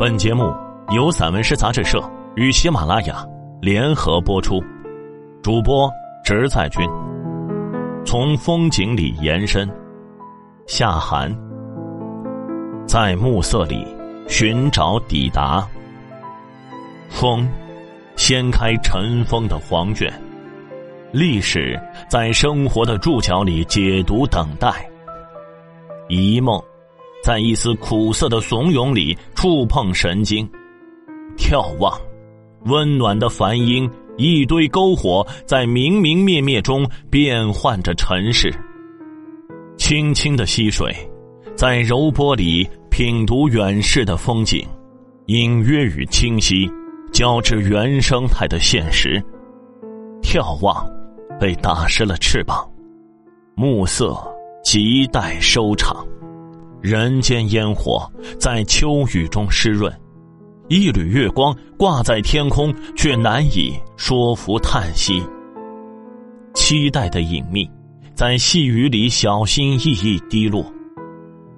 [0.00, 0.50] 本节目
[0.94, 2.02] 由散文诗杂志社
[2.34, 3.22] 与喜马拉雅
[3.60, 4.58] 联合播出，
[5.42, 5.92] 主播
[6.24, 6.88] 直在君。
[8.02, 9.68] 从风景里延伸，
[10.66, 11.30] 夏寒
[12.86, 13.86] 在暮色里
[14.26, 15.68] 寻找抵达。
[17.10, 17.46] 风
[18.16, 20.10] 掀开尘封的黄卷，
[21.12, 24.72] 历史在生活的注脚里解读等待。
[26.08, 26.58] 一梦。
[27.22, 30.48] 在一丝苦涩的怂恿里触碰神经，
[31.36, 32.00] 眺望，
[32.64, 38.52] 温暖的梵音，一堆篝火在明明灭灭中变换着尘世。
[39.76, 40.94] 清清的溪水，
[41.54, 44.66] 在柔波里品读远逝的风景，
[45.26, 46.70] 隐约与清晰
[47.12, 49.22] 交织原生态的现实。
[50.22, 50.86] 眺望，
[51.38, 52.66] 被打湿了翅膀，
[53.54, 54.16] 暮色
[54.64, 56.06] 亟待收场。
[56.80, 59.92] 人间烟火在秋雨中湿润，
[60.68, 65.22] 一缕月光挂在天空，却难以说服叹息。
[66.54, 67.70] 期待的隐秘，
[68.14, 70.64] 在细雨里小心翼翼滴落，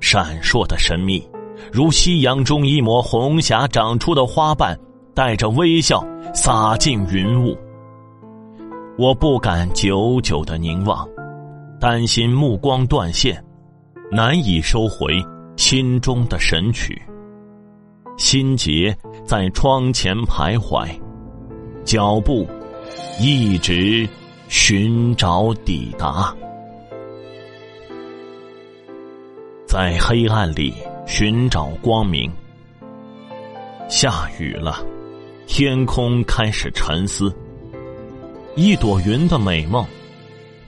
[0.00, 1.22] 闪烁的神秘，
[1.70, 4.78] 如夕阳中一抹红霞长出的花瓣，
[5.14, 6.02] 带着微笑
[6.34, 7.56] 洒进云雾。
[8.96, 11.06] 我不敢久久的凝望，
[11.78, 13.42] 担心目光断线。
[14.12, 15.24] 难以收回
[15.56, 17.00] 心中的神曲，
[18.18, 20.88] 心结在窗前徘徊，
[21.84, 22.44] 脚步
[23.20, 24.08] 一直
[24.48, 26.34] 寻找抵达，
[29.64, 30.74] 在黑暗里
[31.06, 32.28] 寻找光明。
[33.88, 34.84] 下雨了，
[35.46, 37.32] 天空开始沉思，
[38.56, 39.86] 一朵云的美梦，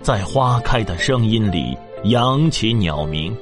[0.00, 1.76] 在花开的声音里。
[2.04, 3.32] 扬起鸟鸣，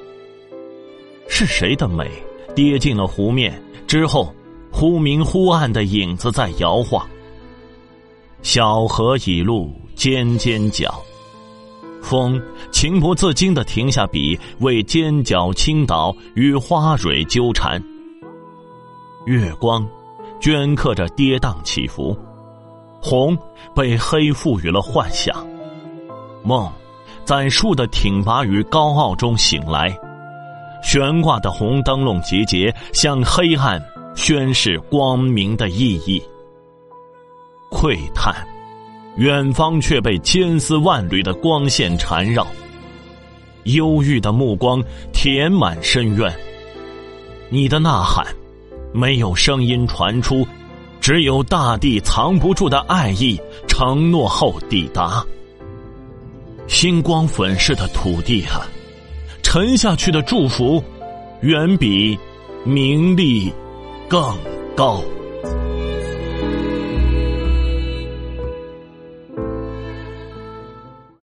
[1.29, 2.11] 是谁的美
[2.55, 4.35] 跌进了湖面之后，
[4.71, 7.07] 忽明忽暗的影子在摇晃。
[8.43, 11.03] 小河已露尖尖角，
[12.03, 12.41] 风
[12.71, 17.83] 情不自禁的停下笔，为尖角倾倒与花蕊纠缠。
[19.25, 19.89] 月光
[20.39, 22.15] 镌刻着跌宕起伏，
[23.01, 23.37] 红
[23.75, 25.35] 被黑赋予了幻想，
[26.43, 26.71] 梦。
[27.31, 29.97] 在树的挺拔与高傲中醒来，
[30.83, 33.81] 悬挂的红灯笼节节向黑暗
[34.17, 36.21] 宣示光明的意义。
[37.71, 38.35] 窥探，
[39.15, 42.45] 远方却被千丝万缕的光线缠绕，
[43.63, 46.37] 忧郁的目光填满深渊。
[47.49, 48.27] 你的呐喊，
[48.93, 50.45] 没有声音传出，
[51.01, 55.25] 只有大地藏不住的爱意，承诺后抵达。
[56.81, 58.67] 星光粉饰的土地啊，
[59.43, 60.83] 沉下去的祝福，
[61.43, 62.19] 远比
[62.65, 63.53] 名利
[64.09, 64.35] 更
[64.75, 65.05] 高。